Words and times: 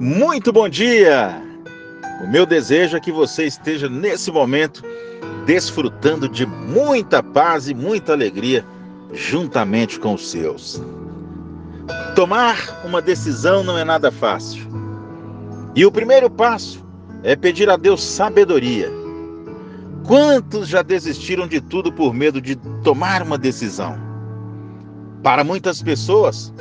Muito 0.00 0.52
bom 0.52 0.68
dia! 0.68 1.40
O 2.20 2.26
meu 2.26 2.44
desejo 2.44 2.96
é 2.96 3.00
que 3.00 3.12
você 3.12 3.44
esteja 3.44 3.88
nesse 3.88 4.30
momento 4.30 4.82
desfrutando 5.46 6.28
de 6.28 6.44
muita 6.44 7.22
paz 7.22 7.68
e 7.68 7.74
muita 7.74 8.12
alegria 8.12 8.64
juntamente 9.12 10.00
com 10.00 10.14
os 10.14 10.28
seus. 10.30 10.82
Tomar 12.16 12.56
uma 12.84 13.00
decisão 13.00 13.62
não 13.62 13.78
é 13.78 13.84
nada 13.84 14.10
fácil. 14.10 14.66
E 15.76 15.86
o 15.86 15.92
primeiro 15.92 16.28
passo 16.28 16.84
é 17.22 17.36
pedir 17.36 17.70
a 17.70 17.76
Deus 17.76 18.02
sabedoria. 18.02 18.90
Quantos 20.04 20.66
já 20.66 20.82
desistiram 20.82 21.46
de 21.46 21.60
tudo 21.60 21.92
por 21.92 22.12
medo 22.12 22.40
de 22.40 22.56
tomar 22.82 23.22
uma 23.22 23.38
decisão? 23.38 23.96
Para 25.22 25.44
muitas 25.44 25.80
pessoas, 25.80 26.52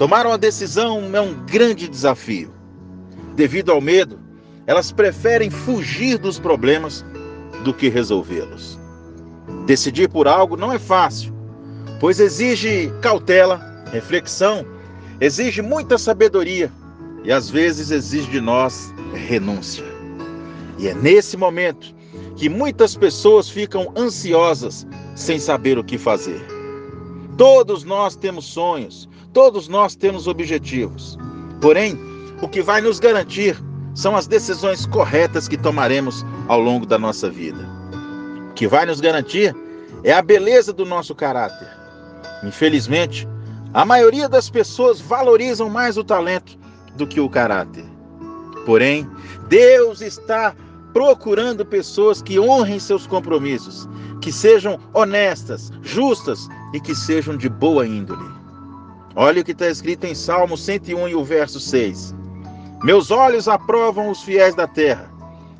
tomar 0.00 0.26
uma 0.26 0.38
decisão 0.38 1.14
é 1.14 1.20
um 1.20 1.34
grande 1.44 1.86
desafio. 1.86 2.50
Devido 3.36 3.70
ao 3.70 3.82
medo, 3.82 4.18
elas 4.66 4.90
preferem 4.90 5.50
fugir 5.50 6.16
dos 6.16 6.38
problemas 6.38 7.04
do 7.64 7.74
que 7.74 7.90
resolvê-los. 7.90 8.80
Decidir 9.66 10.08
por 10.08 10.26
algo 10.26 10.56
não 10.56 10.72
é 10.72 10.78
fácil, 10.78 11.34
pois 12.00 12.18
exige 12.18 12.90
cautela, 13.02 13.60
reflexão, 13.92 14.64
exige 15.20 15.60
muita 15.60 15.98
sabedoria 15.98 16.72
e 17.22 17.30
às 17.30 17.50
vezes 17.50 17.90
exige 17.90 18.30
de 18.30 18.40
nós 18.40 18.94
renúncia. 19.12 19.84
E 20.78 20.88
é 20.88 20.94
nesse 20.94 21.36
momento 21.36 21.94
que 22.36 22.48
muitas 22.48 22.96
pessoas 22.96 23.50
ficam 23.50 23.92
ansiosas 23.94 24.86
sem 25.14 25.38
saber 25.38 25.76
o 25.76 25.84
que 25.84 25.98
fazer. 25.98 26.40
Todos 27.36 27.84
nós 27.84 28.16
temos 28.16 28.46
sonhos, 28.46 29.09
todos 29.32 29.68
nós 29.68 29.94
temos 29.94 30.26
objetivos. 30.26 31.18
Porém, 31.60 31.98
o 32.42 32.48
que 32.48 32.62
vai 32.62 32.80
nos 32.80 32.98
garantir 32.98 33.56
são 33.94 34.16
as 34.16 34.26
decisões 34.26 34.86
corretas 34.86 35.48
que 35.48 35.56
tomaremos 35.56 36.24
ao 36.48 36.60
longo 36.60 36.86
da 36.86 36.98
nossa 36.98 37.28
vida. 37.28 37.68
O 38.50 38.54
que 38.54 38.66
vai 38.66 38.86
nos 38.86 39.00
garantir 39.00 39.54
é 40.04 40.12
a 40.12 40.22
beleza 40.22 40.72
do 40.72 40.84
nosso 40.84 41.14
caráter. 41.14 41.68
Infelizmente, 42.42 43.28
a 43.74 43.84
maioria 43.84 44.28
das 44.28 44.48
pessoas 44.48 45.00
valorizam 45.00 45.68
mais 45.68 45.96
o 45.96 46.04
talento 46.04 46.58
do 46.96 47.06
que 47.06 47.20
o 47.20 47.28
caráter. 47.28 47.84
Porém, 48.64 49.08
Deus 49.48 50.00
está 50.00 50.54
procurando 50.92 51.64
pessoas 51.64 52.20
que 52.20 52.40
honrem 52.40 52.78
seus 52.78 53.06
compromissos, 53.06 53.88
que 54.20 54.32
sejam 54.32 54.78
honestas, 54.92 55.70
justas 55.82 56.48
e 56.74 56.80
que 56.80 56.94
sejam 56.94 57.36
de 57.36 57.48
boa 57.48 57.86
índole. 57.86 58.39
Olha 59.16 59.42
o 59.42 59.44
que 59.44 59.50
está 59.52 59.68
escrito 59.68 60.04
em 60.04 60.14
Salmo 60.14 60.56
101 60.56 61.08
e 61.08 61.14
o 61.16 61.24
verso 61.24 61.58
6. 61.58 62.14
Meus 62.82 63.10
olhos 63.10 63.48
aprovam 63.48 64.08
os 64.08 64.22
fiéis 64.22 64.54
da 64.54 64.68
terra, 64.68 65.10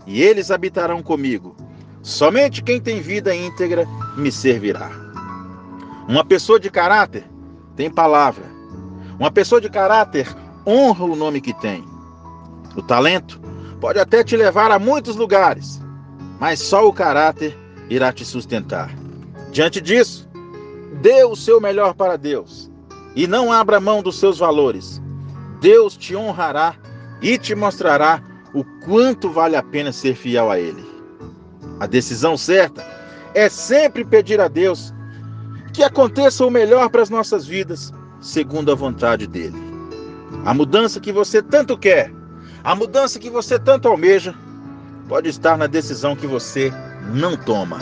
e 0.06 0.22
eles 0.22 0.50
habitarão 0.50 1.02
comigo. 1.02 1.56
Somente 2.00 2.62
quem 2.62 2.80
tem 2.80 3.00
vida 3.00 3.34
íntegra 3.34 3.86
me 4.16 4.30
servirá. 4.30 4.90
Uma 6.08 6.24
pessoa 6.24 6.60
de 6.60 6.70
caráter 6.70 7.24
tem 7.74 7.90
palavra. 7.90 8.44
Uma 9.18 9.30
pessoa 9.30 9.60
de 9.60 9.68
caráter 9.68 10.28
honra 10.66 11.04
o 11.04 11.16
nome 11.16 11.40
que 11.40 11.52
tem. 11.52 11.84
O 12.76 12.82
talento 12.82 13.40
pode 13.80 13.98
até 13.98 14.22
te 14.22 14.36
levar 14.36 14.70
a 14.70 14.78
muitos 14.78 15.16
lugares, 15.16 15.80
mas 16.38 16.60
só 16.60 16.86
o 16.88 16.92
caráter 16.92 17.58
irá 17.90 18.12
te 18.12 18.24
sustentar. 18.24 18.94
Diante 19.50 19.80
disso, 19.80 20.28
dê 21.02 21.24
o 21.24 21.34
seu 21.34 21.60
melhor 21.60 21.94
para 21.94 22.16
Deus 22.16 22.69
e 23.14 23.26
não 23.26 23.52
abra 23.52 23.80
mão 23.80 24.02
dos 24.02 24.18
seus 24.18 24.38
valores. 24.38 25.00
Deus 25.60 25.96
te 25.96 26.16
honrará 26.16 26.74
e 27.20 27.36
te 27.36 27.54
mostrará 27.54 28.22
o 28.54 28.64
quanto 28.84 29.30
vale 29.30 29.56
a 29.56 29.62
pena 29.62 29.92
ser 29.92 30.14
fiel 30.14 30.50
a 30.50 30.58
Ele. 30.58 30.84
A 31.78 31.86
decisão 31.86 32.36
certa 32.36 32.86
é 33.34 33.48
sempre 33.48 34.04
pedir 34.04 34.40
a 34.40 34.48
Deus 34.48 34.92
que 35.72 35.82
aconteça 35.82 36.44
o 36.44 36.50
melhor 36.50 36.88
para 36.90 37.02
as 37.02 37.10
nossas 37.10 37.46
vidas, 37.46 37.92
segundo 38.20 38.72
a 38.72 38.74
vontade 38.74 39.26
dele. 39.26 39.58
A 40.44 40.52
mudança 40.52 41.00
que 41.00 41.12
você 41.12 41.42
tanto 41.42 41.76
quer 41.76 42.12
a 42.62 42.74
mudança 42.74 43.18
que 43.18 43.30
você 43.30 43.58
tanto 43.58 43.88
almeja 43.88 44.34
pode 45.08 45.28
estar 45.28 45.56
na 45.56 45.66
decisão 45.66 46.14
que 46.14 46.26
você 46.26 46.70
não 47.14 47.36
toma. 47.36 47.78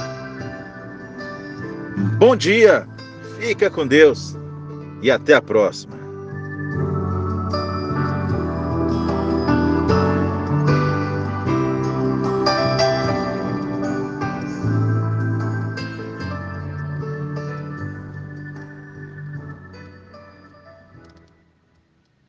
Bom 2.16 2.36
dia, 2.36 2.86
fica 3.40 3.68
com 3.70 3.86
Deus 3.86 4.37
e 5.02 5.10
até 5.10 5.34
a 5.34 5.42
próxima. 5.42 5.97